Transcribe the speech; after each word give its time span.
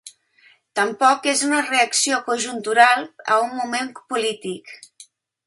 Tampoc 0.77 1.27
és 1.31 1.43
una 1.47 1.59
reacció 1.67 2.17
conjuntural 2.31 3.07
a 3.37 3.39
un 3.45 3.53
moment 3.61 3.93
polític. 4.01 4.75